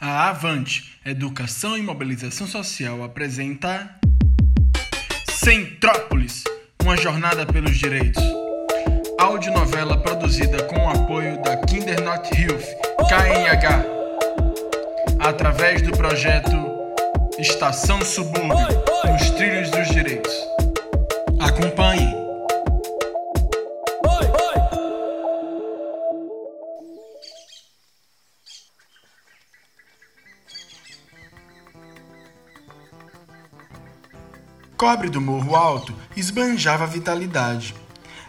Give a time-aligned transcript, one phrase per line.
[0.00, 3.90] A Avante, Educação e Mobilização Social apresenta
[5.28, 6.44] Centrópolis,
[6.80, 8.22] uma jornada pelos direitos.
[9.18, 12.62] Audionovela produzida com o apoio da Kinder Not Health,
[13.08, 13.84] KNH,
[15.18, 16.56] através do projeto
[17.36, 18.68] Estação Subúrbio,
[19.04, 19.57] nos trilhos
[34.78, 37.74] Cobre do Morro Alto esbanjava vitalidade.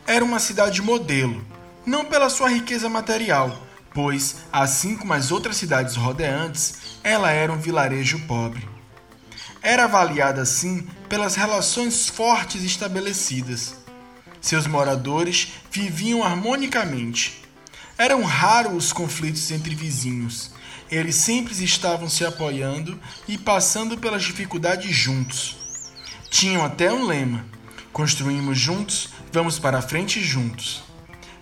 [0.07, 1.45] Era uma cidade modelo,
[1.85, 3.55] não pela sua riqueza material,
[3.93, 8.67] pois, assim como as outras cidades rodeantes, ela era um vilarejo pobre.
[9.61, 13.75] Era avaliada assim pelas relações fortes estabelecidas.
[14.41, 17.43] Seus moradores viviam harmonicamente.
[17.95, 20.49] Eram raros os conflitos entre vizinhos.
[20.89, 25.58] Eles sempre estavam se apoiando e passando pelas dificuldades juntos.
[26.29, 27.45] Tinham até um lema:
[27.91, 30.83] Construímos juntos, vamos para frente juntos.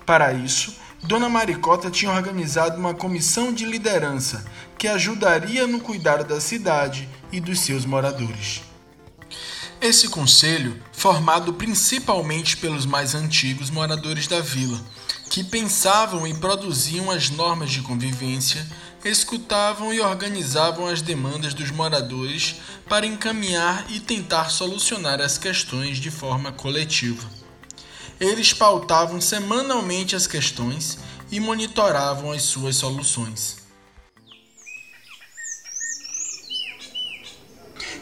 [0.06, 4.46] Para isso, Dona Maricota tinha organizado uma comissão de liderança
[4.78, 8.62] que ajudaria no cuidado da cidade e dos seus moradores.
[9.80, 14.82] Esse conselho, formado principalmente pelos mais antigos moradores da vila,
[15.30, 18.66] que pensavam e produziam as normas de convivência,
[19.10, 22.56] escutavam e organizavam as demandas dos moradores
[22.88, 27.30] para encaminhar e tentar solucionar as questões de forma coletiva.
[28.20, 30.98] Eles pautavam semanalmente as questões
[31.32, 33.58] e monitoravam as suas soluções.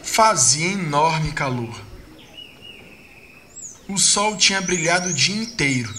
[0.02, 1.78] Fazia enorme calor.
[3.88, 5.94] O sol tinha brilhado o dia inteiro.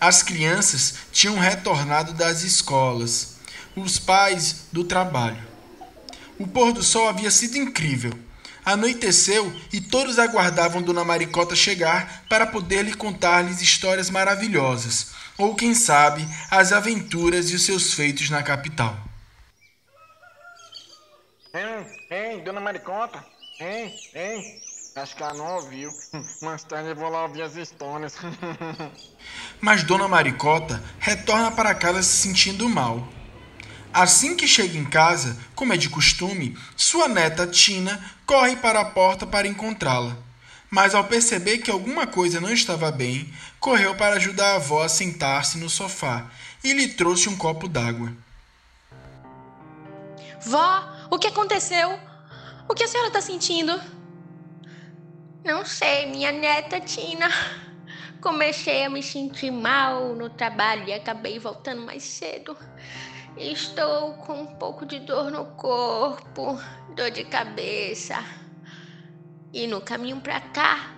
[0.00, 3.36] As crianças tinham retornado das escolas,
[3.76, 5.50] os pais do trabalho.
[6.38, 8.12] O pôr do sol havia sido incrível.
[8.64, 15.74] Anoiteceu e todos aguardavam Dona Maricota chegar para poder lhe contar-lhes histórias maravilhosas, ou quem
[15.74, 18.96] sabe, as aventuras e os seus feitos na capital.
[21.52, 23.24] Hein, hein, Dona Maricota?
[23.58, 24.62] Hein, hein?
[24.96, 25.90] Acho que ela não ouviu.
[26.42, 28.16] Mais tarde eu vou lá ouvir as histórias.
[29.60, 33.08] Mas Dona Maricota retorna para casa se sentindo mal.
[33.92, 38.84] Assim que chega em casa, como é de costume, sua neta Tina corre para a
[38.84, 40.16] porta para encontrá-la.
[40.70, 43.28] Mas ao perceber que alguma coisa não estava bem,
[43.58, 46.30] correu para ajudar a avó a sentar-se no sofá
[46.62, 48.12] e lhe trouxe um copo d'água.
[50.40, 51.98] Vó, o que aconteceu?
[52.68, 53.80] O que a senhora está sentindo?
[55.44, 57.28] Não sei, minha neta Tina.
[58.20, 62.56] Comecei a me sentir mal no trabalho e acabei voltando mais cedo.
[63.36, 66.60] Estou com um pouco de dor no corpo,
[66.94, 68.16] dor de cabeça.
[69.52, 70.90] E no caminho para cá,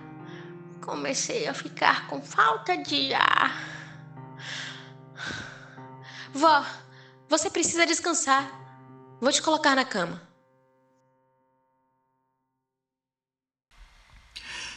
[0.84, 3.53] comecei a ficar com falta de ar.
[6.32, 6.65] Vó,
[7.28, 8.50] você precisa descansar.
[9.21, 10.31] Vou te colocar na cama.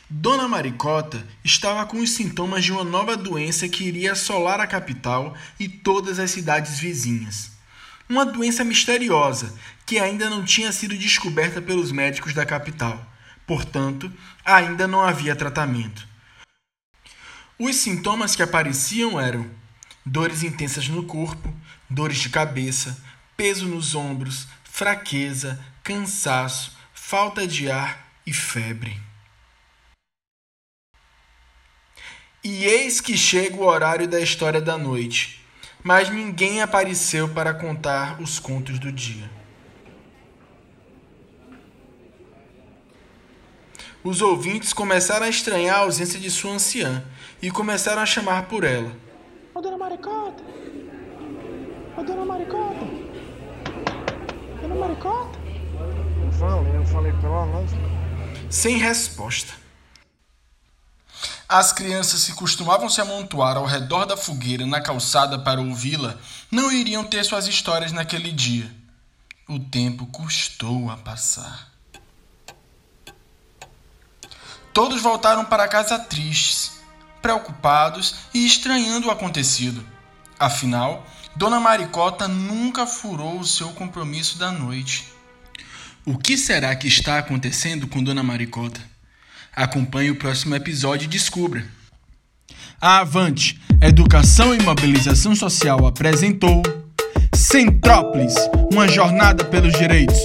[0.07, 5.35] Dona Maricota estava com os sintomas de uma nova doença que iria assolar a capital
[5.59, 7.51] e todas as cidades vizinhas.
[8.07, 9.51] Uma doença misteriosa
[9.83, 13.03] que ainda não tinha sido descoberta pelos médicos da capital.
[13.47, 14.13] Portanto,
[14.43, 16.07] ainda não havia tratamento.
[17.57, 19.49] Os sintomas que apareciam eram
[20.05, 21.51] dores intensas no corpo,
[21.89, 23.03] dores de cabeça,
[23.35, 29.01] peso nos ombros, fraqueza, cansaço, falta de ar e febre.
[32.47, 35.43] E eis que chega o horário da história da noite,
[35.83, 39.27] mas ninguém apareceu para contar os contos do dia.
[44.03, 47.03] Os ouvintes começaram a estranhar a ausência de sua anciã
[47.41, 48.95] e começaram a chamar por ela.
[49.55, 50.43] Ô, Dona Maricota!
[51.97, 52.85] Ô, Dona Maricota!
[54.61, 55.39] Dona Maricota!
[56.23, 57.65] Não falei, eu falei pelo amor
[58.51, 59.64] Sem resposta.
[61.47, 66.17] As crianças que costumavam se amontoar ao redor da fogueira na calçada para ouvi-la
[66.49, 68.69] não iriam ter suas histórias naquele dia.
[69.47, 71.71] O tempo custou a passar.
[74.73, 76.71] Todos voltaram para casa tristes,
[77.21, 79.85] preocupados e estranhando o acontecido.
[80.39, 81.05] Afinal,
[81.35, 85.13] Dona Maricota nunca furou o seu compromisso da noite.
[86.03, 88.94] O que será que está acontecendo com Dona Maricota?
[89.55, 91.63] Acompanhe o próximo episódio e descubra.
[92.81, 96.61] A Avante, Educação e Mobilização Social apresentou
[97.33, 98.35] Centrópolis,
[98.71, 100.21] uma jornada pelos direitos.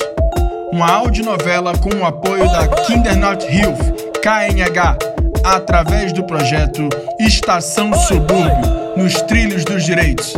[0.73, 4.99] Uma audionovela com o apoio da Kindernot Hilfe, KNH,
[5.45, 6.89] através do projeto
[7.21, 10.35] Estação Subúrbio, nos trilhos dos direitos.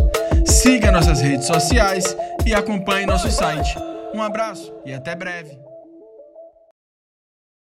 [0.47, 3.75] Siga nossas redes sociais e acompanhe nosso site.
[4.15, 5.62] Um abraço e até breve.